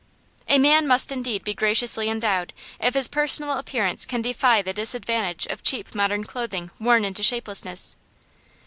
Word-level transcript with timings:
A 0.49 0.57
man 0.57 0.87
must 0.87 1.11
indeed 1.11 1.43
be 1.43 1.53
graciously 1.53 2.09
endowed 2.09 2.53
if 2.79 2.95
his 2.95 3.07
personal 3.07 3.53
appearance 3.59 4.03
can 4.03 4.19
defy 4.23 4.63
the 4.63 4.73
disadvantage 4.73 5.45
of 5.45 5.61
cheap 5.61 5.93
modern 5.93 6.23
clothing 6.23 6.71
worn 6.79 7.05
into 7.05 7.21
shapelessness. 7.21 7.95